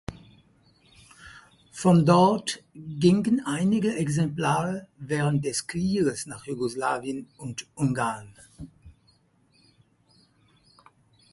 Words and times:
Von 1.73 2.07
dort 2.07 2.63
gingen 2.73 3.45
einige 3.45 3.95
Exemplare 3.95 4.87
während 4.97 5.45
des 5.45 5.67
Krieges 5.67 6.25
nach 6.25 6.47
Jugoslawien 6.47 7.27
und 7.37 7.67
Ungarn. 7.75 8.33